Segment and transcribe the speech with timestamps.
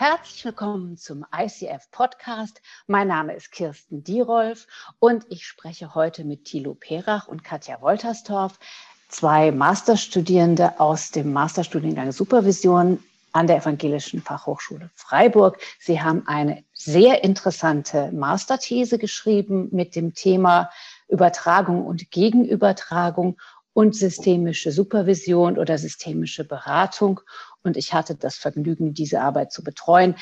[0.00, 2.62] Herzlich willkommen zum ICF Podcast.
[2.86, 4.68] Mein Name ist Kirsten Dierolf
[5.00, 8.60] und ich spreche heute mit Thilo Perach und Katja Wolterstorff,
[9.08, 13.02] zwei Masterstudierende aus dem Masterstudiengang Supervision
[13.32, 15.58] an der Evangelischen Fachhochschule Freiburg.
[15.80, 20.70] Sie haben eine sehr interessante Masterthese geschrieben mit dem Thema
[21.08, 23.36] Übertragung und Gegenübertragung
[23.78, 27.20] und systemische Supervision oder systemische Beratung
[27.62, 30.14] und ich hatte das Vergnügen, diese Arbeit zu betreuen.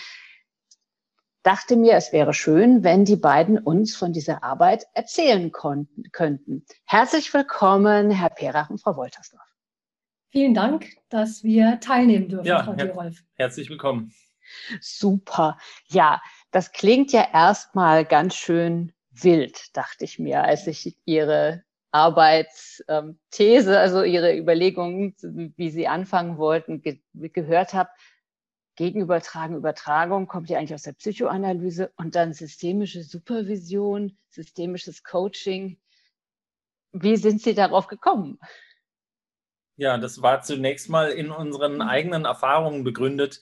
[1.42, 6.64] Dachte mir, es wäre schön, wenn die beiden uns von dieser Arbeit erzählen konnten, könnten.
[6.84, 9.46] Herzlich willkommen, Herr Perach und Frau Woltersdorf.
[10.30, 14.12] Vielen Dank, dass wir teilnehmen dürfen, ja, Frau her Herzlich willkommen.
[14.80, 15.56] Super.
[15.88, 21.64] Ja, das klingt ja erstmal ganz schön wild, dachte ich mir, als ich Ihre
[21.96, 25.14] Arbeitsthese, also Ihre Überlegungen,
[25.56, 27.88] wie Sie anfangen wollten, ge gehört habe.
[28.76, 35.78] Gegenübertragen, Übertragung kommt ja eigentlich aus der Psychoanalyse und dann systemische Supervision, systemisches Coaching.
[36.92, 38.38] Wie sind Sie darauf gekommen?
[39.76, 43.40] Ja, das war zunächst mal in unseren eigenen Erfahrungen begründet.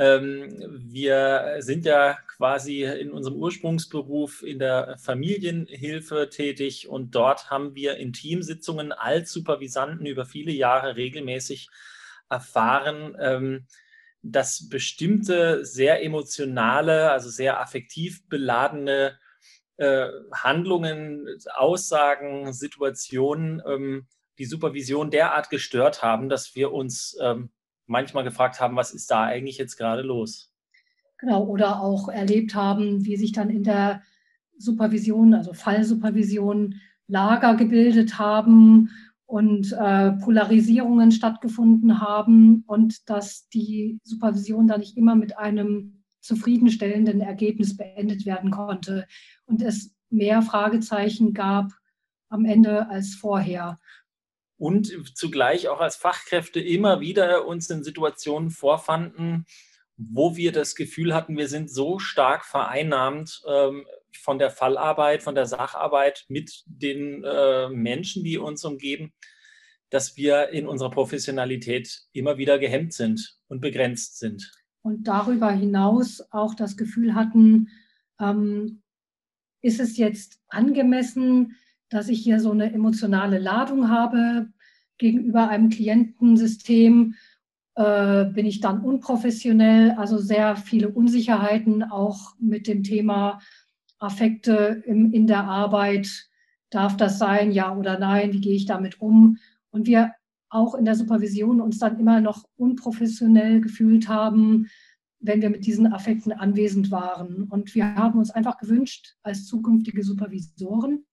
[0.00, 0.48] Ähm,
[0.88, 7.98] wir sind ja quasi in unserem Ursprungsberuf in der Familienhilfe tätig und dort haben wir
[7.98, 11.68] in Teamsitzungen als Supervisanten über viele Jahre regelmäßig
[12.30, 13.66] erfahren, ähm,
[14.22, 19.18] dass bestimmte sehr emotionale, also sehr affektiv beladene
[19.76, 24.06] äh, Handlungen, Aussagen, Situationen ähm,
[24.38, 27.18] die Supervision derart gestört haben, dass wir uns
[27.90, 30.52] manchmal gefragt haben, was ist da eigentlich jetzt gerade los?
[31.18, 34.02] Genau, oder auch erlebt haben, wie sich dann in der
[34.56, 36.76] Supervision, also Fallsupervision,
[37.08, 38.90] Lager gebildet haben
[39.26, 47.20] und äh, Polarisierungen stattgefunden haben und dass die Supervision dann nicht immer mit einem zufriedenstellenden
[47.20, 49.06] Ergebnis beendet werden konnte
[49.46, 51.72] und es mehr Fragezeichen gab
[52.28, 53.80] am Ende als vorher
[54.60, 59.46] und zugleich auch als Fachkräfte immer wieder uns in Situationen vorfanden,
[59.96, 65.34] wo wir das Gefühl hatten, wir sind so stark vereinnahmt ähm, von der Fallarbeit, von
[65.34, 69.14] der Sacharbeit mit den äh, Menschen, die uns umgeben,
[69.88, 74.52] dass wir in unserer Professionalität immer wieder gehemmt sind und begrenzt sind.
[74.82, 77.68] Und darüber hinaus auch das Gefühl hatten,
[78.20, 78.82] ähm,
[79.62, 81.56] ist es jetzt angemessen,
[81.90, 84.48] dass ich hier so eine emotionale Ladung habe
[84.96, 87.14] gegenüber einem Klientensystem,
[87.74, 93.40] äh, bin ich dann unprofessionell, also sehr viele Unsicherheiten auch mit dem Thema
[93.98, 96.28] Affekte im, in der Arbeit.
[96.70, 98.32] Darf das sein, ja oder nein?
[98.32, 99.38] Wie gehe ich damit um?
[99.70, 100.12] Und wir
[100.48, 104.68] auch in der Supervision uns dann immer noch unprofessionell gefühlt haben,
[105.20, 107.44] wenn wir mit diesen Affekten anwesend waren.
[107.44, 111.04] Und wir haben uns einfach gewünscht, als zukünftige Supervisoren,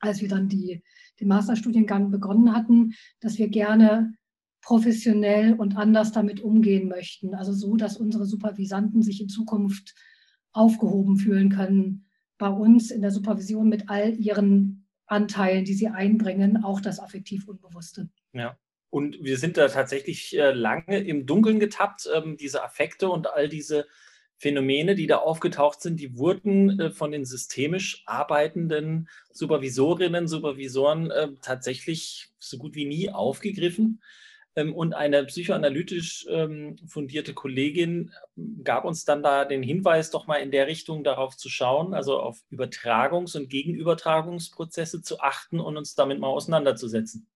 [0.00, 0.82] als wir dann die,
[1.20, 4.14] den Masterstudiengang begonnen hatten, dass wir gerne
[4.62, 7.34] professionell und anders damit umgehen möchten.
[7.34, 9.94] Also so, dass unsere Supervisanten sich in Zukunft
[10.52, 12.06] aufgehoben fühlen können
[12.38, 17.46] bei uns in der Supervision mit all ihren Anteilen, die sie einbringen, auch das affektiv
[17.46, 18.08] Unbewusste.
[18.32, 18.56] Ja.
[18.88, 22.08] Und wir sind da tatsächlich äh, lange im Dunkeln getappt.
[22.12, 23.86] Ähm, diese Affekte und all diese
[24.40, 31.28] Phänomene, die da aufgetaucht sind, die wurden äh, von den systemisch arbeitenden Supervisorinnen, Supervisoren äh,
[31.42, 34.00] tatsächlich so gut wie nie aufgegriffen.
[34.56, 40.26] Ähm, und eine psychoanalytisch ähm, fundierte Kollegin ähm, gab uns dann da den Hinweis, doch
[40.26, 45.76] mal in der Richtung darauf zu schauen, also auf Übertragungs- und Gegenübertragungsprozesse zu achten und
[45.76, 47.26] uns damit mal auseinanderzusetzen.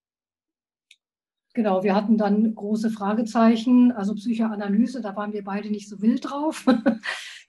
[1.55, 6.29] Genau, wir hatten dann große Fragezeichen, also Psychoanalyse, da waren wir beide nicht so wild
[6.29, 6.67] drauf.
[6.67, 7.01] wir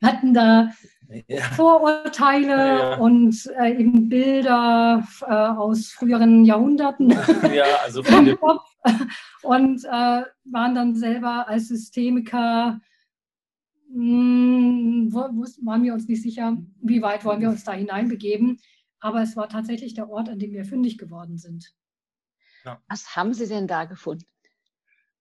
[0.01, 0.69] hatten da
[1.27, 1.41] ja.
[1.55, 2.97] Vorurteile ja.
[2.97, 7.09] und äh, eben Bilder äh, aus früheren Jahrhunderten
[7.53, 8.63] ja, also im Kopf
[9.41, 12.79] und äh, waren dann selber als Systemiker,
[13.89, 18.59] mh, hm, waren wir uns nicht sicher, wie weit wollen wir uns da hineinbegeben.
[18.99, 21.73] Aber es war tatsächlich der Ort, an dem wir fündig geworden sind.
[22.65, 22.81] Ja.
[22.89, 24.25] Was haben Sie denn da gefunden?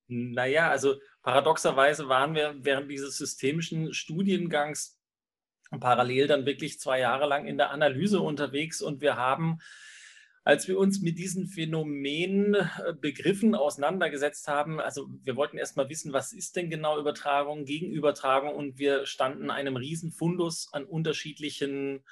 [0.07, 4.99] Naja, also paradoxerweise waren wir während dieses systemischen Studiengangs
[5.81, 9.59] parallel dann wirklich zwei Jahre lang in der Analyse unterwegs und wir haben,
[10.45, 16.13] als wir uns mit diesen Phänomenen, äh, Begriffen auseinandergesetzt haben, also wir wollten erstmal wissen,
[16.13, 22.05] was ist denn genau Übertragung, Gegenübertragung und wir standen einem riesen Fundus an unterschiedlichen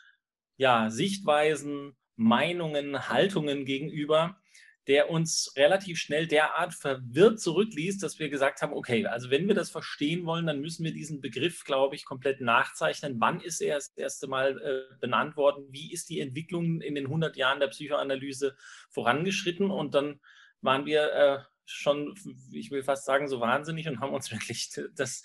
[0.57, 4.42] ja, Sichtweisen, Meinungen, Haltungen gegenüber
[4.89, 9.55] der uns relativ schnell derart verwirrt zurückließ, dass wir gesagt haben, okay, also wenn wir
[9.55, 13.17] das verstehen wollen, dann müssen wir diesen Begriff, glaube ich, komplett nachzeichnen.
[13.21, 15.67] Wann ist er das erste Mal äh, benannt worden?
[15.71, 18.57] Wie ist die Entwicklung in den 100 Jahren der Psychoanalyse
[18.91, 19.71] vorangeschritten?
[19.71, 20.21] Und dann
[20.63, 22.17] waren wir äh, schon,
[22.51, 25.23] ich will fast sagen, so wahnsinnig und haben uns wirklich das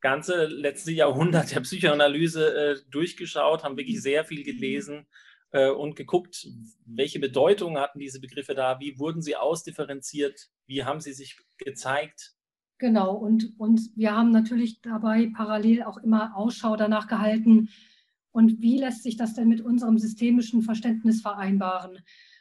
[0.00, 5.06] ganze letzte Jahrhundert der Psychoanalyse äh, durchgeschaut, haben wirklich sehr viel gelesen
[5.52, 6.46] äh, und geguckt,
[6.86, 12.34] welche Bedeutung hatten diese Begriffe da, wie wurden sie ausdifferenziert, wie haben sie sich gezeigt.
[12.78, 17.70] Genau, und, und wir haben natürlich dabei parallel auch immer Ausschau danach gehalten,
[18.38, 21.98] und wie lässt sich das denn mit unserem systemischen Verständnis vereinbaren?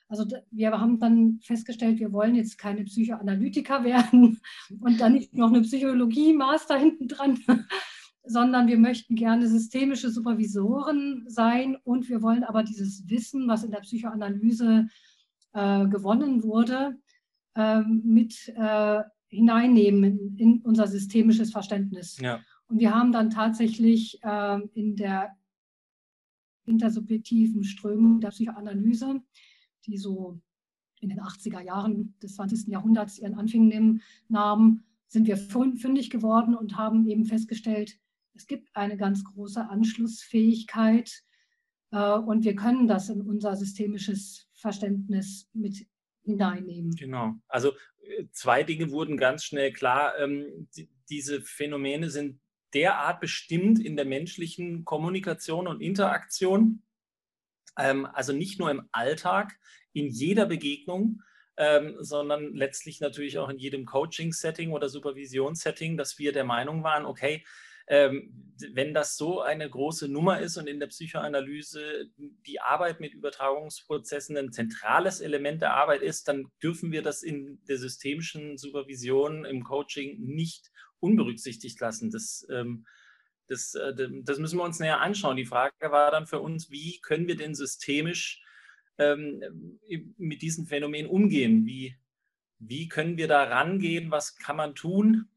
[0.10, 4.40] Also wir haben dann festgestellt, wir wollen jetzt keine Psychoanalytiker werden
[4.80, 7.44] und dann nicht noch eine Psychologie-Master hinten dran,
[8.28, 13.72] sondern wir möchten gerne systemische Supervisoren sein und wir wollen aber dieses Wissen, was in
[13.72, 14.88] der Psychoanalyse
[15.54, 16.98] äh, gewonnen wurde,
[17.56, 22.18] äh, mit äh, hineinnehmen in, in, unser systemisches Verständnis.
[22.20, 22.40] Ja.
[22.68, 25.36] Und wir haben dann tatsächlich ähm, in der
[26.66, 29.22] intersubjektiven Strömung der Psychoanalyse,
[29.86, 30.40] die so
[31.00, 32.68] in den 80er Jahren des 20.
[32.68, 37.98] Jahrhunderts ihren Anfang nahmen, sind wir fündig geworden und haben eben festgestellt,
[38.38, 41.24] es gibt eine ganz große Anschlussfähigkeit
[41.92, 45.88] äh, und wir können das in unser systemisches Verständnis mit
[46.24, 46.92] hineinnehmen.
[46.96, 47.36] Genau.
[47.48, 50.18] Also äh, zwei Dinge wurden ganz schnell klar.
[50.20, 52.40] Ähm, die, diese Phänomene sind
[52.74, 56.84] derart bestimmt in der menschlichen Kommunikation und Interaktion,
[57.78, 59.58] ähm, also nicht nur im Alltag,
[59.94, 61.22] in jeder Begegnung,
[61.58, 67.06] ähm, sondern letztlich natürlich auch in jedem Coaching-Setting oder Supervisionssetting, dass wir der Meinung waren,
[67.06, 67.44] okay,
[67.88, 73.14] ähm, wenn das so eine große Nummer ist und in der Psychoanalyse die Arbeit mit
[73.14, 79.46] Übertragungsprozessen ein zentrales Element der Arbeit ist, dann dürfen wir das in der systemischen Supervision
[79.46, 82.10] im Coaching nicht unberücksichtigt lassen.
[82.10, 82.86] Das, ähm,
[83.48, 83.94] das, äh,
[84.24, 85.38] das müssen wir uns näher anschauen.
[85.38, 88.42] Die Frage war dann für uns, wie können wir denn systemisch
[88.98, 89.80] ähm,
[90.18, 91.66] mit diesen Phänomenen umgehen?
[91.66, 91.96] Wie,
[92.60, 94.10] wie können wir da rangehen?
[94.10, 95.30] Was kann man tun?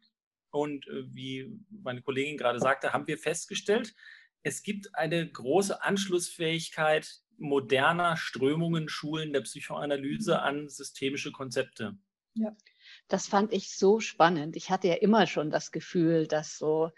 [0.51, 3.95] Und äh, wie meine Kollegin gerade sagte, haben wir festgestellt,
[4.43, 11.97] es gibt eine große Anschlussfähigkeit moderner Strömungen, Schulen der Psychoanalyse an systemische Konzepte.
[12.35, 12.55] Ja,
[13.09, 14.57] das fand ich so spannend.
[14.57, 16.91] Ich hatte ja immer schon das Gefühl, dass so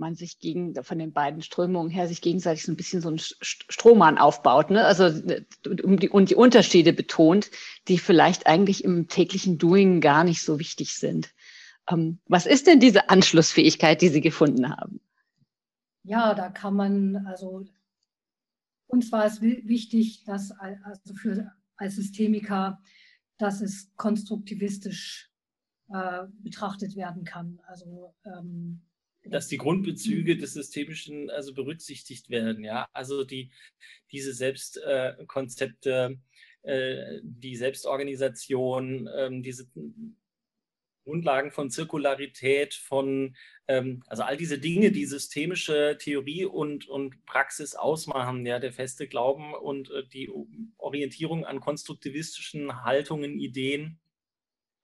[0.00, 3.18] man sich gegen, von den beiden Strömungen her sich gegenseitig so ein bisschen so ein
[3.18, 4.84] Strohmann aufbaut, ne?
[4.84, 5.04] also
[5.84, 7.50] um die, und die Unterschiede betont,
[7.86, 11.32] die vielleicht eigentlich im täglichen Doing gar nicht so wichtig sind.
[11.90, 15.00] Ähm, was ist denn diese Anschlussfähigkeit, die Sie gefunden haben?
[16.02, 17.66] Ja, da kann man, also
[18.86, 22.82] uns war es wichtig, dass also für als Systemiker,
[23.38, 25.30] dass es konstruktivistisch
[25.88, 27.60] äh, betrachtet werden kann.
[27.66, 28.82] Also ähm,
[29.24, 32.88] dass die Grundbezüge des Systemischen also berücksichtigt werden, ja.
[32.92, 33.50] Also die,
[34.12, 36.18] diese Selbstkonzepte,
[36.62, 39.68] äh, äh, die Selbstorganisation, äh, diese
[41.04, 43.36] Grundlagen von Zirkularität, von,
[43.68, 49.08] ähm, also all diese Dinge, die systemische Theorie und, und Praxis ausmachen, ja, der feste
[49.08, 50.30] Glauben und äh, die
[50.76, 53.98] Orientierung an konstruktivistischen Haltungen, Ideen,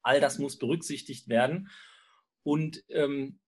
[0.02, 1.68] all das muss berücksichtigt werden.
[2.42, 3.40] Und ähm,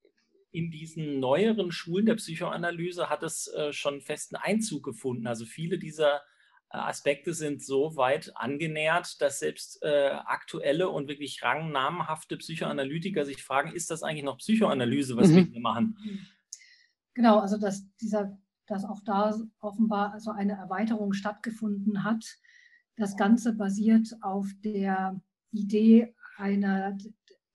[0.50, 5.26] in diesen neueren Schulen der Psychoanalyse hat es äh, schon festen Einzug gefunden.
[5.26, 6.22] Also viele dieser
[6.70, 13.72] Aspekte sind so weit angenähert, dass selbst äh, aktuelle und wirklich rangnamenhafte Psychoanalytiker sich fragen,
[13.72, 15.36] ist das eigentlich noch Psychoanalyse, was mhm.
[15.36, 15.96] wir hier machen?
[17.14, 22.24] Genau, also dass dieser, dass auch da offenbar also eine Erweiterung stattgefunden hat.
[22.96, 25.20] Das Ganze basiert auf der
[25.50, 26.98] Idee einer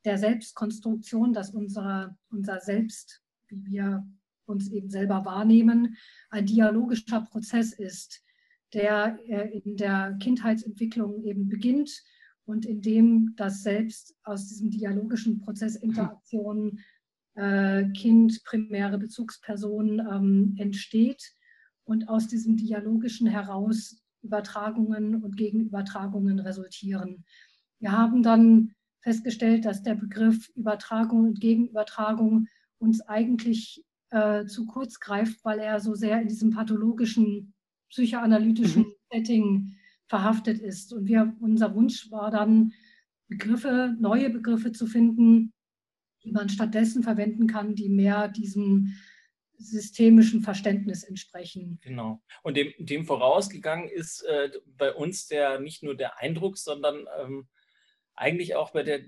[0.06, 4.08] der Selbstkonstruktion, dass unser, unser Selbst, wie wir
[4.46, 5.98] uns eben selber wahrnehmen,
[6.30, 8.24] ein dialogischer Prozess ist
[8.74, 11.92] der äh, in der Kindheitsentwicklung eben beginnt
[12.46, 16.80] und in dem das Selbst aus diesem dialogischen Prozess Interaktion
[17.36, 21.34] äh, Kind, primäre Bezugsperson ähm, entsteht
[21.86, 27.26] und aus diesem dialogischen heraus Übertragungen und Gegenübertragungen resultieren.
[27.80, 32.48] Wir haben dann festgestellt, dass der Begriff Übertragung und Gegenübertragung
[32.80, 37.54] uns eigentlich äh, zu kurz greift, weil er so sehr in diesem pathologischen
[37.94, 38.94] psychoanalytischen mhm.
[39.12, 39.76] Setting
[40.08, 40.94] verhaftet ist.
[40.94, 42.74] Und wir, unser Wunsch war dann,
[43.30, 45.54] Begriffe, neue Begriffe zu finden,
[46.24, 48.94] die man stattdessen verwenden kann, die mehr diesem
[49.58, 51.80] systemischen Verständnis entsprechen.
[51.82, 52.22] Genau.
[52.44, 57.48] Und dem, dem vorausgegangen ist äh, bei uns der nicht nur der Eindruck, sondern ähm,
[58.16, 59.02] eigentlich auch bei der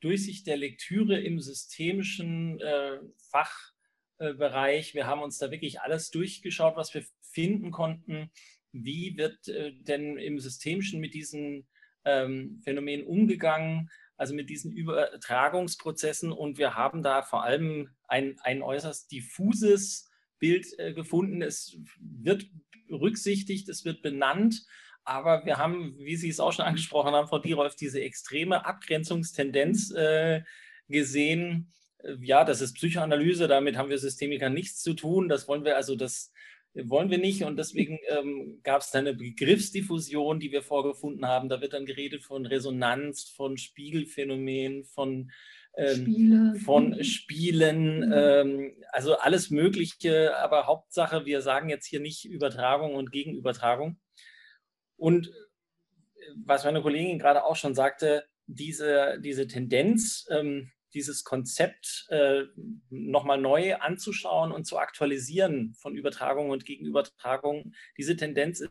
[0.00, 2.98] Durchsicht der Lektüre im systemischen äh,
[3.30, 4.94] Fachbereich.
[4.94, 8.30] Wir haben uns da wirklich alles durchgeschaut, was wir finden konnten.
[8.72, 11.66] Wie wird äh, denn im Systemischen mit diesen
[12.04, 13.90] ähm, Phänomenen umgegangen?
[14.16, 16.32] also mit diesen Übertragungsprozessen.
[16.32, 21.42] Und wir haben da vor allem ein, ein äußerst diffuses Bild äh, gefunden.
[21.42, 22.46] Es wird
[22.88, 24.64] berücksichtigt, es wird benannt,
[25.04, 29.90] aber wir haben, wie Sie es auch schon angesprochen haben, Frau Dierolf, diese extreme Abgrenzungstendenz
[29.90, 30.42] äh,
[30.88, 31.72] gesehen.
[31.98, 35.28] Äh, ja, das ist Psychoanalyse, damit haben wir Systemiker nichts zu tun.
[35.28, 36.32] Das wollen wir also, das
[36.74, 37.44] wollen wir nicht.
[37.44, 41.48] Und deswegen ähm, gab es da eine Begriffsdiffusion, die wir vorgefunden haben.
[41.48, 45.30] Da wird dann geredet von Resonanz, von Spiegelphänomen, von
[45.76, 46.54] ähm, Spiele.
[46.64, 47.04] von mhm.
[47.04, 48.12] Spielen, mhm.
[48.12, 50.36] ähm, also alles Mögliche.
[50.38, 53.98] Aber Hauptsache, wir sagen jetzt hier nicht Übertragung und Gegenübertragung.
[54.96, 55.30] Und äh,
[56.44, 62.44] was meine Kollegin gerade auch schon sagte, diese, diese Tendenz, ähm, dieses Konzept äh,
[62.90, 67.72] nochmal neu anzuschauen und zu aktualisieren von Übertragung und Gegenübertragung.
[67.98, 68.64] Diese Tendenz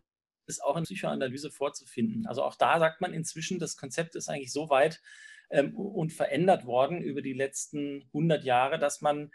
[0.47, 2.25] ist auch in Psychoanalyse vorzufinden.
[2.25, 5.01] Also auch da sagt man inzwischen, das Konzept ist eigentlich so weit
[5.49, 9.31] ähm, und verändert worden über die letzten 100 Jahre, dass man,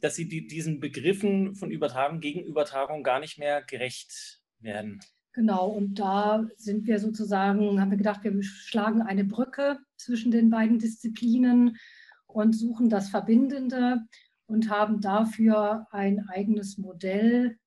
[0.00, 5.00] dass sie die, diesen Begriffen von Übertragung, Gegenübertragung gar nicht mehr gerecht werden.
[5.32, 10.50] Genau, und da sind wir sozusagen, haben wir gedacht, wir schlagen eine Brücke zwischen den
[10.50, 11.76] beiden Disziplinen
[12.34, 14.00] und suchen das Verbindende
[14.46, 17.58] und haben dafür ein eigenes Modell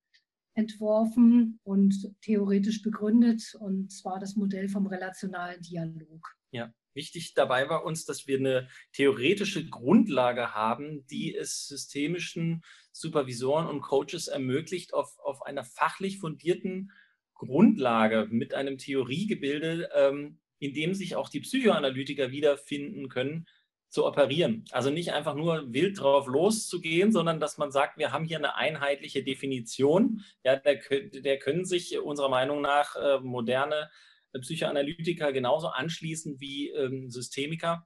[0.55, 6.35] entworfen und theoretisch begründet, und zwar das Modell vom relationalen Dialog.
[6.51, 13.67] Ja, wichtig dabei war uns, dass wir eine theoretische Grundlage haben, die es systemischen Supervisoren
[13.67, 16.91] und Coaches ermöglicht, auf, auf einer fachlich fundierten
[17.33, 23.47] Grundlage mit einem Theoriegebilde, ähm, in dem sich auch die Psychoanalytiker wiederfinden können,
[23.93, 24.65] zu operieren.
[24.71, 28.55] Also nicht einfach nur wild drauf loszugehen, sondern dass man sagt, wir haben hier eine
[28.55, 30.23] einheitliche Definition.
[30.43, 30.79] Ja, der,
[31.11, 33.91] der können sich unserer Meinung nach äh, moderne
[34.41, 37.85] Psychoanalytiker genauso anschließen wie ähm, Systemiker.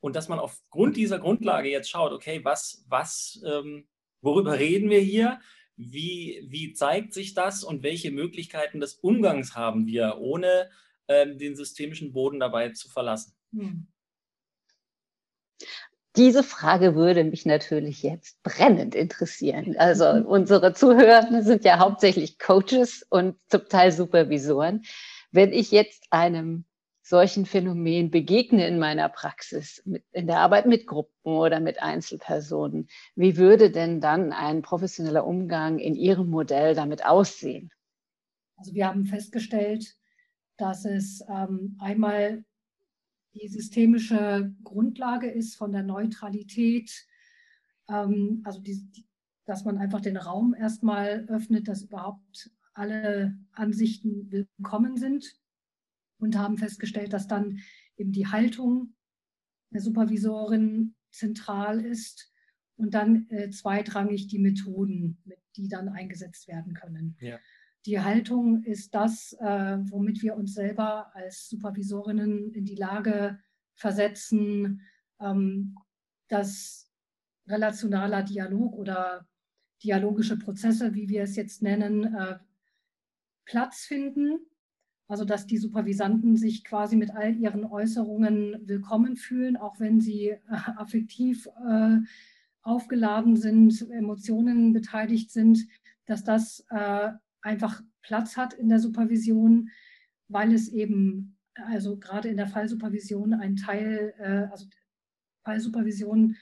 [0.00, 3.86] Und dass man aufgrund dieser Grundlage jetzt schaut, okay, was, was, ähm,
[4.22, 5.38] worüber reden wir hier?
[5.76, 10.68] Wie, wie zeigt sich das und welche Möglichkeiten des Umgangs haben wir, ohne
[11.06, 13.36] ähm, den systemischen Boden dabei zu verlassen?
[13.52, 13.86] Hm.
[16.16, 19.74] Diese Frage würde mich natürlich jetzt brennend interessieren.
[19.76, 24.84] Also unsere Zuhörenden sind ja hauptsächlich Coaches und zum Teil Supervisoren.
[25.32, 26.66] Wenn ich jetzt einem
[27.02, 32.88] solchen Phänomen begegne in meiner Praxis, mit, in der Arbeit mit Gruppen oder mit Einzelpersonen,
[33.16, 37.70] wie würde denn dann ein professioneller Umgang in Ihrem Modell damit aussehen?
[38.56, 39.96] Also wir haben festgestellt,
[40.56, 42.44] dass es ähm, einmal
[43.34, 47.06] die systemische Grundlage ist von der Neutralität,
[47.88, 48.88] ähm, also die,
[49.44, 55.38] dass man einfach den Raum erstmal öffnet, dass überhaupt alle Ansichten willkommen sind
[56.18, 57.60] und haben festgestellt, dass dann
[57.96, 58.94] eben die Haltung
[59.70, 62.32] der Supervisorin zentral ist
[62.76, 65.22] und dann äh, zweitrangig die Methoden,
[65.56, 67.16] die dann eingesetzt werden können.
[67.20, 67.38] Ja.
[67.86, 73.38] Die Haltung ist das, äh, womit wir uns selber als Supervisorinnen in die Lage
[73.74, 74.80] versetzen,
[75.20, 75.76] ähm,
[76.28, 76.90] dass
[77.46, 79.28] relationaler Dialog oder
[79.82, 82.38] dialogische Prozesse, wie wir es jetzt nennen, äh,
[83.44, 84.38] Platz finden.
[85.06, 90.28] Also dass die Supervisanten sich quasi mit all ihren Äußerungen willkommen fühlen, auch wenn sie
[90.28, 91.98] äh, affektiv äh,
[92.62, 95.66] aufgeladen sind, Emotionen beteiligt sind,
[96.06, 97.12] dass das äh,
[97.44, 99.70] einfach Platz hat in der Supervision,
[100.28, 104.66] weil es eben, also gerade in der Fallsupervision ein Teil, äh, also
[105.44, 106.36] Fallsupervision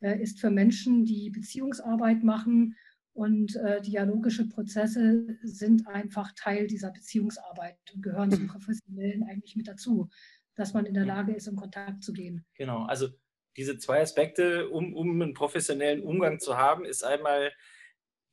[0.00, 2.76] äh, ist für Menschen, die Beziehungsarbeit machen
[3.14, 8.48] und äh, dialogische Prozesse sind einfach Teil dieser Beziehungsarbeit und gehören zum mhm.
[8.48, 10.08] Professionellen eigentlich mit dazu,
[10.56, 12.44] dass man in der Lage ist, in Kontakt zu gehen.
[12.54, 13.08] Genau, also
[13.56, 17.52] diese zwei Aspekte, um, um einen professionellen Umgang zu haben, ist einmal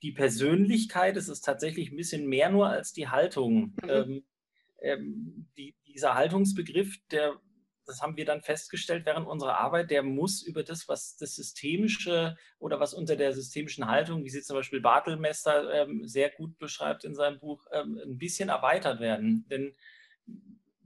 [0.02, 3.74] die Persönlichkeit, es ist tatsächlich ein bisschen mehr nur als die Haltung.
[3.84, 3.90] Mhm.
[3.90, 4.24] Ähm,
[4.82, 7.36] ähm, die, dieser Haltungsbegriff, der,
[7.86, 12.36] das haben wir dann festgestellt während unserer Arbeit, der muss über das, was das Systemische
[12.58, 17.04] oder was unter der systemischen Haltung, wie sie zum Beispiel Bartelmester ähm, sehr gut beschreibt
[17.04, 19.46] in seinem Buch, ähm, ein bisschen erweitert werden.
[19.50, 19.76] Denn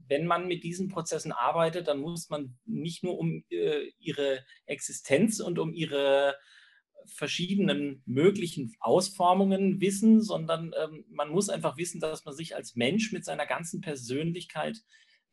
[0.07, 5.39] wenn man mit diesen Prozessen arbeitet, dann muss man nicht nur um äh, ihre Existenz
[5.39, 6.35] und um ihre
[7.07, 13.11] verschiedenen möglichen Ausformungen wissen, sondern ähm, man muss einfach wissen, dass man sich als Mensch
[13.11, 14.81] mit seiner ganzen Persönlichkeit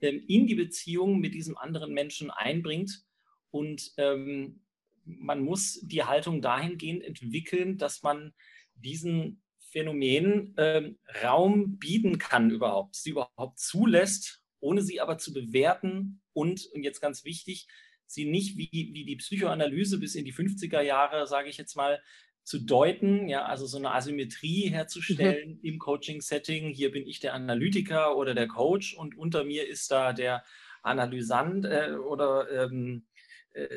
[0.01, 3.05] ähm, in die Beziehung mit diesem anderen Menschen einbringt.
[3.51, 4.61] Und ähm,
[5.05, 8.33] man muss die Haltung dahingehend entwickeln, dass man
[8.75, 16.21] diesen Phänomenen ähm, Raum bieten kann überhaupt, sie überhaupt zulässt, ohne sie aber zu bewerten
[16.33, 17.67] und, und jetzt ganz wichtig,
[18.13, 22.01] sie nicht wie, wie die Psychoanalyse bis in die 50er Jahre, sage ich jetzt mal,
[22.45, 25.61] zu deuten, ja, also so eine Asymmetrie herzustellen mhm.
[25.63, 26.71] im Coaching-Setting.
[26.71, 30.45] Hier bin ich der Analytiker oder der Coach und unter mir ist da der
[30.83, 33.07] Analysant äh, oder ähm,
[33.53, 33.69] äh,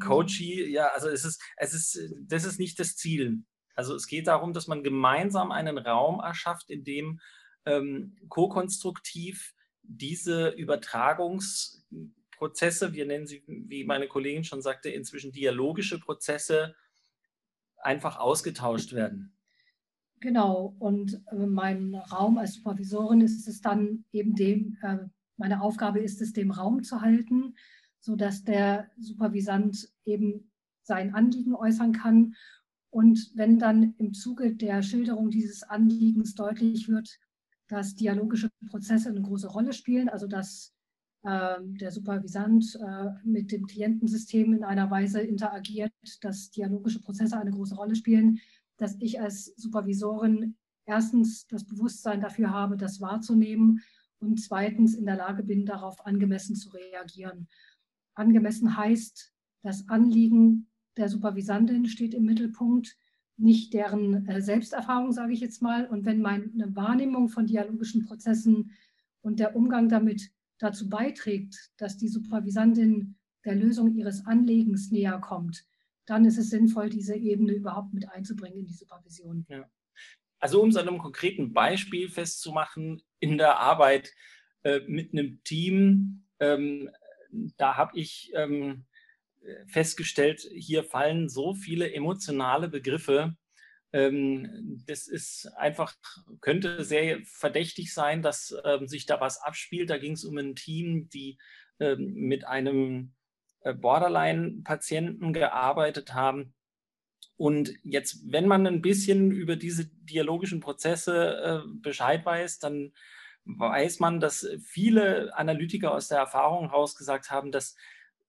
[0.00, 0.66] Coachee.
[0.70, 3.42] Ja, also es ist, es ist, das ist nicht das Ziel.
[3.74, 7.20] Also es geht darum, dass man gemeinsam einen Raum erschafft, in dem
[7.66, 10.48] ähm, ko-konstruktiv diese
[12.38, 16.74] Übertragungsprozesse, wir nennen sie, wie meine Kollegin schon sagte, inzwischen dialogische Prozesse
[17.78, 19.32] einfach ausgetauscht werden.
[20.20, 24.98] Genau, und äh, mein Raum als Supervisorin ist es dann eben dem, äh,
[25.36, 27.54] meine Aufgabe ist es, dem Raum zu halten,
[28.00, 30.50] sodass der Supervisant eben
[30.82, 32.34] sein Anliegen äußern kann.
[32.90, 37.20] Und wenn dann im Zuge der Schilderung dieses Anliegens deutlich wird,
[37.68, 40.74] dass dialogische Prozesse eine große Rolle spielen, also dass
[41.28, 45.92] der Supervisant äh, mit dem Klientensystem in einer Weise interagiert,
[46.22, 48.40] dass dialogische Prozesse eine große Rolle spielen,
[48.76, 50.56] dass ich als Supervisorin
[50.86, 53.82] erstens das Bewusstsein dafür habe, das wahrzunehmen
[54.20, 57.48] und zweitens in der Lage bin, darauf angemessen zu reagieren.
[58.14, 59.32] Angemessen heißt,
[59.62, 62.96] das Anliegen der Supervisantin steht im Mittelpunkt,
[63.36, 65.86] nicht deren äh, Selbsterfahrung, sage ich jetzt mal.
[65.86, 68.72] Und wenn meine Wahrnehmung von dialogischen Prozessen
[69.20, 75.64] und der Umgang damit dazu beiträgt, dass die Supervisantin der Lösung ihres Anliegens näher kommt,
[76.06, 79.46] dann ist es sinnvoll, diese Ebene überhaupt mit einzubringen in die Supervision.
[79.48, 79.68] Ja.
[80.38, 84.12] Also um es an einem konkreten Beispiel festzumachen, in der Arbeit
[84.62, 86.90] äh, mit einem Team, ähm,
[87.56, 88.84] da habe ich ähm,
[89.66, 93.36] festgestellt, hier fallen so viele emotionale Begriffe,
[93.90, 95.94] das ist einfach,
[96.40, 99.88] könnte sehr verdächtig sein, dass ähm, sich da was abspielt.
[99.88, 101.38] Da ging es um ein Team, die
[101.80, 103.14] ähm, mit einem
[103.60, 106.54] äh, Borderline-Patienten gearbeitet haben.
[107.36, 112.92] Und jetzt, wenn man ein bisschen über diese dialogischen Prozesse äh, Bescheid weiß, dann
[113.44, 117.76] weiß man, dass viele Analytiker aus der Erfahrung heraus gesagt haben, dass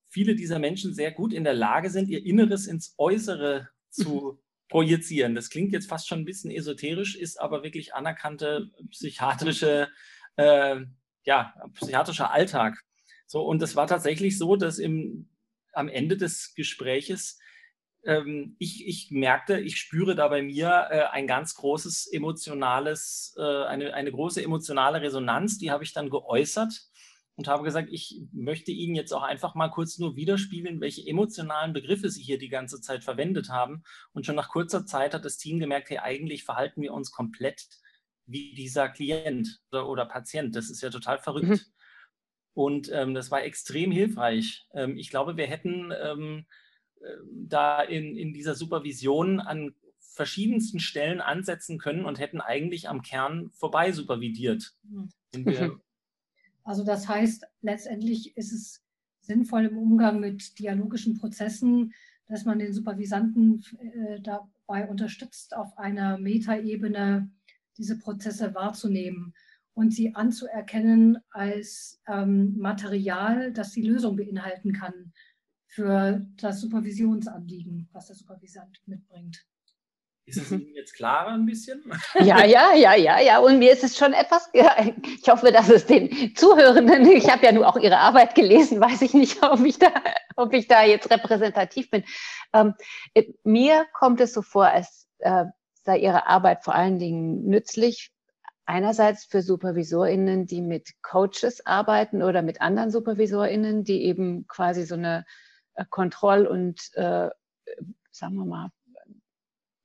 [0.07, 5.35] viele dieser Menschen sehr gut in der Lage sind, ihr Inneres ins Äußere zu projizieren.
[5.35, 9.89] Das klingt jetzt fast schon ein bisschen esoterisch, ist aber wirklich anerkannte psychiatrische,
[10.37, 10.77] äh,
[11.25, 12.79] ja, psychiatrischer Alltag.
[13.25, 15.29] So, und es war tatsächlich so, dass im,
[15.73, 17.39] am Ende des Gespräches
[18.05, 23.63] ähm, ich, ich merkte, ich spüre da bei mir äh, ein ganz großes emotionales, äh,
[23.65, 26.88] eine, eine große emotionale Resonanz, die habe ich dann geäußert
[27.39, 31.71] und habe gesagt, ich möchte Ihnen jetzt auch einfach mal kurz nur widerspiegeln, welche emotionalen
[31.71, 33.83] Begriffe Sie hier die ganze Zeit verwendet haben.
[34.11, 37.65] Und schon nach kurzer Zeit hat das Team gemerkt, hey, eigentlich verhalten wir uns komplett
[38.25, 40.53] wie dieser Klient oder, oder Patient.
[40.53, 41.47] Das ist ja total verrückt.
[41.47, 41.59] Mhm.
[42.55, 44.67] Und ähm, das war extrem hilfreich.
[44.73, 46.45] Ähm, ich glaube, wir hätten ähm,
[46.99, 53.01] äh, da in, in dieser Supervision an verschiedensten Stellen ansetzen können und hätten eigentlich am
[53.01, 54.73] Kern vorbei supervidiert.
[54.83, 55.09] Mhm.
[55.31, 55.79] Wir
[56.63, 58.83] Also das heißt, letztendlich ist es
[59.21, 61.93] sinnvoll im Umgang mit dialogischen Prozessen,
[62.27, 67.29] dass man den Supervisanten äh, dabei unterstützt, auf einer Metaebene
[67.77, 69.33] diese Prozesse wahrzunehmen
[69.73, 75.13] und sie anzuerkennen als ähm, Material, das die Lösung beinhalten kann
[75.67, 79.45] für das Supervisionsanliegen, was der Supervisant mitbringt.
[80.29, 81.83] Ist es Ihnen jetzt klarer ein bisschen?
[82.19, 83.39] Ja, ja, ja, ja, ja.
[83.39, 87.51] Und mir ist es schon etwas, ich hoffe, dass es den Zuhörenden, ich habe ja
[87.51, 89.91] nur auch Ihre Arbeit gelesen, weiß ich nicht, ob ich da,
[90.35, 92.03] ob ich da jetzt repräsentativ bin.
[92.53, 92.75] Ähm,
[93.43, 95.45] mir kommt es so vor, als äh,
[95.83, 98.11] sei Ihre Arbeit vor allen Dingen nützlich.
[98.65, 104.93] Einerseits für SupervisorInnen, die mit Coaches arbeiten oder mit anderen SupervisorInnen, die eben quasi so
[104.93, 105.25] eine
[105.73, 107.29] äh, Kontroll- und, äh,
[108.11, 108.69] sagen wir mal,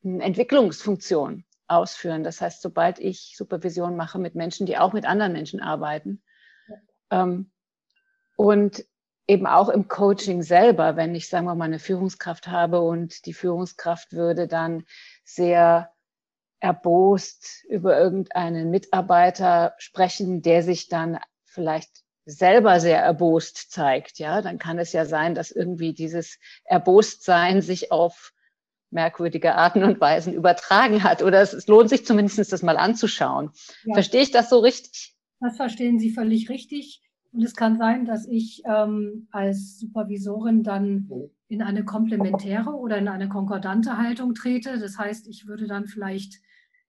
[0.04, 2.24] Entwicklungsfunktion ausführen.
[2.24, 6.22] Das heißt, sobald ich Supervision mache mit Menschen, die auch mit anderen Menschen arbeiten
[7.10, 7.50] ähm,
[8.36, 8.84] und
[9.26, 13.32] eben auch im Coaching selber, wenn ich, sagen wir mal, eine Führungskraft habe und die
[13.32, 14.84] Führungskraft würde dann
[15.24, 15.90] sehr
[16.60, 24.58] erbost über irgendeinen Mitarbeiter sprechen, der sich dann vielleicht selber sehr erbost zeigt, ja, dann
[24.58, 28.33] kann es ja sein, dass irgendwie dieses Erbostsein sich auf
[28.94, 31.22] merkwürdige Arten und Weisen übertragen hat.
[31.22, 33.50] Oder es, es lohnt sich zumindest, das mal anzuschauen.
[33.84, 33.94] Ja.
[33.94, 35.14] Verstehe ich das so richtig?
[35.40, 37.02] Das verstehen Sie völlig richtig.
[37.32, 41.10] Und es kann sein, dass ich ähm, als Supervisorin dann
[41.48, 44.78] in eine komplementäre oder in eine konkordante Haltung trete.
[44.78, 46.40] Das heißt, ich würde dann vielleicht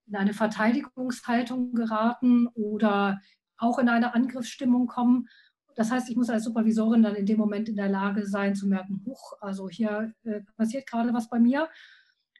[0.07, 3.19] in eine Verteidigungshaltung geraten oder
[3.57, 5.27] auch in eine Angriffsstimmung kommen.
[5.75, 8.67] Das heißt, ich muss als Supervisorin dann in dem Moment in der Lage sein zu
[8.67, 11.67] merken, huch, also hier äh, passiert gerade was bei mir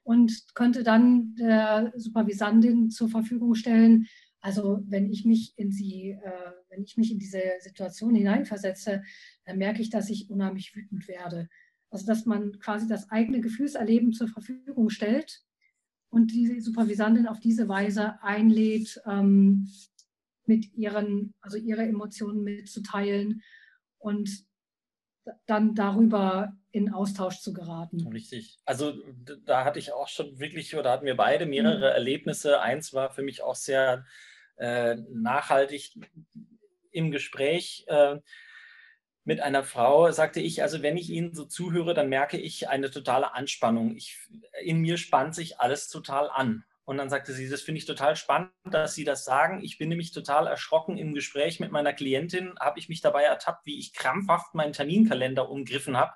[0.06, 4.08] und könnte dann der Supervisandin zur Verfügung stellen,
[4.40, 9.02] also wenn ich mich in sie, äh, wenn ich mich in diese Situation hineinversetze,
[9.46, 11.50] dann merke ich, dass ich unheimlich wütend werde.
[11.90, 15.44] Also dass man quasi das eigene Gefühlserleben zur Verfügung stellt
[16.10, 19.72] und die Supervisandin auf diese Weise einlädt, ähm,
[20.46, 23.42] mit ihren, also ihre Emotionen mitzuteilen
[23.98, 24.30] und
[25.46, 28.08] dann darüber in Austausch zu geraten.
[28.08, 28.58] Richtig.
[28.66, 28.94] Also
[29.46, 31.96] da hatte ich auch schon wirklich, oder hatten wir beide mehrere mhm.
[31.96, 32.62] Erlebnisse.
[32.62, 34.06] Eins war für mich auch sehr
[34.58, 35.94] äh, nachhaltig
[36.92, 38.18] im Gespräch äh,
[39.24, 42.92] mit einer Frau, sagte ich, also wenn ich Ihnen so zuhöre, dann merke ich eine
[42.92, 43.96] totale Anspannung.
[43.96, 44.20] Ich,
[44.62, 46.64] in mir spannt sich alles total an.
[46.86, 49.64] Und dann sagte sie, das finde ich total spannend, dass Sie das sagen.
[49.64, 53.66] Ich bin nämlich total erschrocken im Gespräch mit meiner Klientin, habe ich mich dabei ertappt,
[53.66, 56.14] wie ich krampfhaft meinen Terminkalender umgriffen habe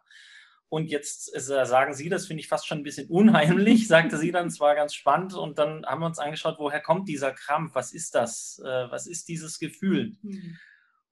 [0.70, 4.32] und jetzt äh, sagen Sie, das finde ich fast schon ein bisschen unheimlich, sagte sie
[4.32, 5.34] dann, es war ganz spannend.
[5.34, 7.74] Und dann haben wir uns angeschaut, woher kommt dieser Krampf?
[7.74, 8.62] Was ist das?
[8.64, 10.16] Äh, was ist dieses Gefühl?
[10.22, 10.58] Mhm.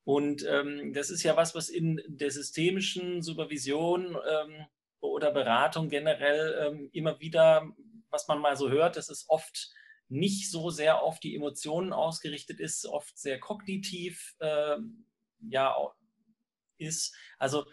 [0.04, 4.66] Und ähm, das ist ja was, was in der systemischen Supervision ähm,
[5.02, 7.68] oder Beratung generell ähm, immer wieder,
[8.18, 9.70] was man mal so hört, dass es oft
[10.10, 14.78] nicht so sehr auf die Emotionen ausgerichtet ist, oft sehr kognitiv äh,
[15.50, 15.76] ja,
[16.78, 17.16] ist.
[17.38, 17.66] Also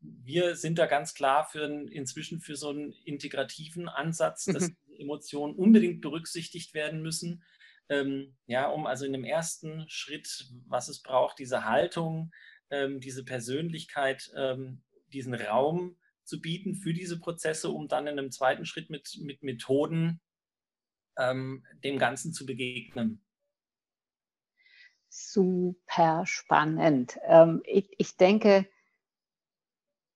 [0.00, 4.76] wir sind da ganz klar für ein, inzwischen für so einen integrativen Ansatz, dass mhm.
[4.98, 7.44] Emotionen unbedingt berücksichtigt werden müssen.
[7.88, 12.32] Ähm, ja, um also in dem ersten Schritt, was es braucht, diese Haltung,
[12.70, 18.30] ähm, diese Persönlichkeit, ähm, diesen Raum zu bieten für diese Prozesse, um dann in einem
[18.30, 20.20] zweiten Schritt mit, mit Methoden
[21.18, 23.22] ähm, dem Ganzen zu begegnen.
[25.08, 27.18] Super spannend.
[27.24, 28.66] Ähm, ich, ich denke,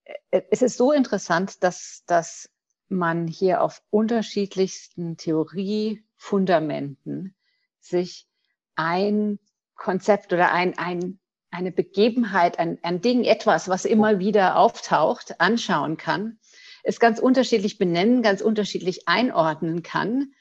[0.05, 2.51] äh, es ist so interessant, dass, dass
[2.89, 7.35] man hier auf unterschiedlichsten Theoriefundamenten
[7.81, 8.29] sich
[8.75, 9.39] ein
[9.75, 11.19] Konzept oder ein, ein,
[11.51, 16.39] eine Begebenheit, ein, ein Ding, etwas, was immer wieder auftaucht, anschauen kann,
[16.83, 20.33] es ganz unterschiedlich benennen, ganz unterschiedlich einordnen kann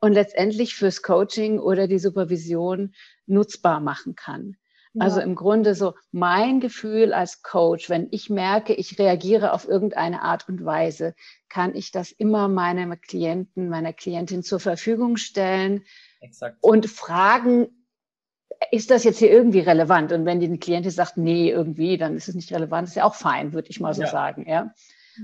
[0.00, 2.94] und letztendlich fürs Coaching oder die Supervision
[3.26, 4.56] nutzbar machen kann.
[4.96, 10.22] Also im Grunde so mein Gefühl als Coach, wenn ich merke, ich reagiere auf irgendeine
[10.22, 11.14] Art und Weise,
[11.48, 15.84] kann ich das immer meinem Klienten, meiner Klientin zur Verfügung stellen
[16.20, 16.58] Exakt.
[16.60, 17.83] und fragen,
[18.70, 20.12] ist das jetzt hier irgendwie relevant?
[20.12, 23.14] Und wenn die Klientin sagt, nee, irgendwie, dann ist es nicht relevant, ist ja auch
[23.14, 24.08] fein, würde ich mal so ja.
[24.08, 24.46] sagen.
[24.48, 24.72] Ja.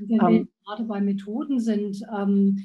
[0.06, 2.64] Wenn wir ähm, gerade bei Methoden sind, ähm,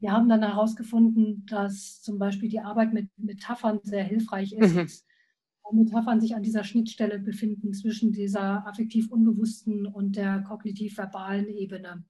[0.00, 4.74] wir haben dann herausgefunden, dass zum Beispiel die Arbeit mit Metaphern sehr hilfreich ist.
[4.74, 4.88] Mhm
[5.72, 12.04] Metaphern sich an dieser Schnittstelle befinden zwischen dieser affektiv unbewussten und der kognitiv-verbalen Ebene.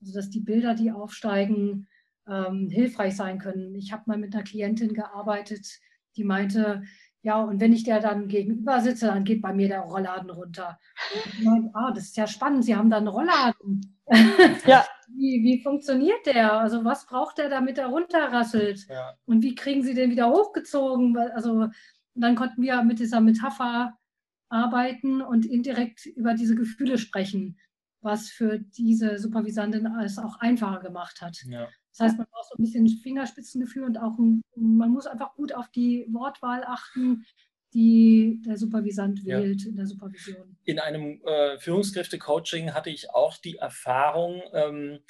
[0.00, 1.88] Also dass die Bilder, die aufsteigen,
[2.26, 3.74] ähm, hilfreich sein können.
[3.74, 5.80] Ich habe mal mit einer Klientin gearbeitet,
[6.16, 6.84] die meinte,
[7.24, 10.78] ja, und wenn ich der dann gegenüber sitze, dann geht bei mir der Rollladen runter.
[11.14, 13.90] Und ich meinte, ah, das ist ja spannend, Sie haben da einen Rollladen.
[14.66, 14.84] Ja.
[15.08, 16.52] wie, wie funktioniert der?
[16.52, 18.86] Also was braucht der, damit er runterrasselt?
[18.90, 19.14] Ja.
[19.24, 21.16] Und wie kriegen Sie den wieder hochgezogen?
[21.16, 21.68] Also
[22.14, 23.96] dann konnten wir mit dieser Metapher
[24.50, 27.58] arbeiten und indirekt über diese Gefühle sprechen,
[28.04, 31.42] was für diese Supervisandin es auch einfacher gemacht hat.
[31.48, 31.68] Ja.
[31.90, 35.54] Das heißt, man braucht so ein bisschen Fingerspitzengefühl und auch ein, man muss einfach gut
[35.54, 37.24] auf die Wortwahl achten,
[37.72, 39.70] die der Supervisant wählt ja.
[39.70, 40.56] in der Supervision.
[40.64, 45.00] In einem äh, Führungskräfte-Coaching hatte ich auch die Erfahrung, ähm,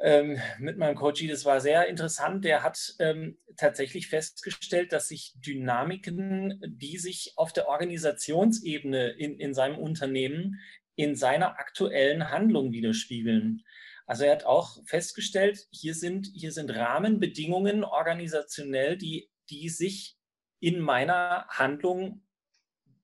[0.00, 2.44] ähm, mit meinem Coach, das war sehr interessant.
[2.44, 9.54] Der hat ähm, tatsächlich festgestellt, dass sich Dynamiken, die sich auf der Organisationsebene in, in
[9.54, 10.60] seinem Unternehmen
[10.96, 13.62] in seiner aktuellen Handlung widerspiegeln.
[14.06, 20.16] Also er hat auch festgestellt, hier sind, hier sind Rahmenbedingungen organisationell, die, die sich
[20.60, 22.22] in meiner Handlung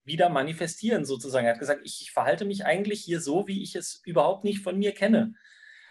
[0.05, 1.46] wieder manifestieren, sozusagen.
[1.46, 4.61] Er hat gesagt, ich, ich verhalte mich eigentlich hier so, wie ich es überhaupt nicht
[4.61, 5.35] von mir kenne.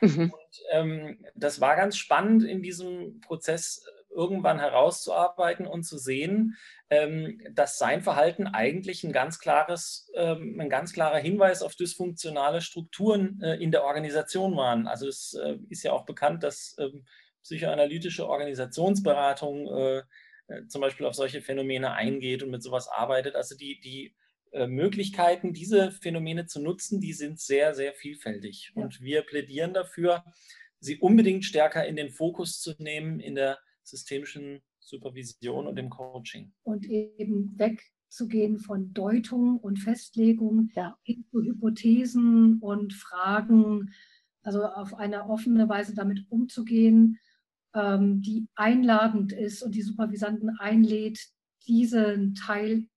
[0.02, 0.32] Mhm.
[0.32, 6.58] Und ähm, das war ganz spannend in diesem Prozess irgendwann herauszuarbeiten und zu sehen,
[6.90, 12.62] ähm, dass sein Verhalten eigentlich ein ganz klares, ähm, ein ganz klarer Hinweis auf dysfunktionale
[12.62, 14.88] Strukturen äh, in der Organisation waren.
[14.88, 17.06] Also es äh, ist ja auch bekannt, dass ähm,
[17.44, 20.04] psychoanalytische Organisationsberatung äh,
[20.68, 23.36] zum Beispiel auf solche Phänomene eingeht und mit sowas arbeitet.
[23.36, 24.16] Also die, die
[24.52, 28.72] Möglichkeiten, diese Phänomene zu nutzen, die sind sehr, sehr vielfältig.
[28.76, 28.82] Ja.
[28.82, 30.24] Und wir plädieren dafür,
[30.80, 36.52] sie unbedingt stärker in den Fokus zu nehmen in der systemischen Supervision und im Coaching.
[36.64, 40.98] Und eben wegzugehen von Deutung und Festlegung ja.
[41.04, 43.92] hin zu Hypothesen und Fragen,
[44.42, 47.20] also auf eine offene Weise damit umzugehen,
[47.76, 51.20] ähm, die einladend ist und die Supervisanten einlädt,
[51.68, 52.88] diesen Teil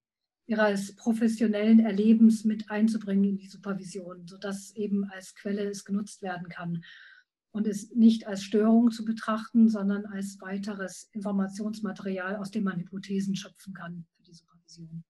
[0.45, 6.49] ihres professionellen Erlebens mit einzubringen in die Supervision, sodass eben als Quelle es genutzt werden
[6.49, 6.83] kann
[7.53, 13.35] und es nicht als Störung zu betrachten, sondern als weiteres Informationsmaterial, aus dem man Hypothesen
[13.35, 15.03] schöpfen kann für die Supervision.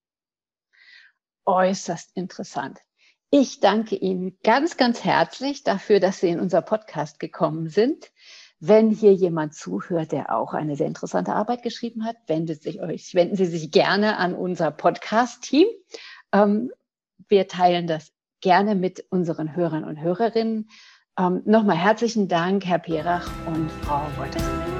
[1.45, 2.79] Äußerst interessant.
[3.31, 8.11] Ich danke Ihnen ganz, ganz herzlich dafür, dass Sie in unser Podcast gekommen sind.
[8.59, 13.15] Wenn hier jemand zuhört, der auch eine sehr interessante Arbeit geschrieben hat, wendet sich euch,
[13.15, 15.67] wenden Sie sich gerne an unser Podcast-Team.
[16.33, 16.71] Ähm,
[17.27, 20.69] wir teilen das gerne mit unseren Hörern und Hörerinnen.
[21.19, 24.72] Ähm, Nochmal herzlichen Dank, Herr Perach und Frau Wolters.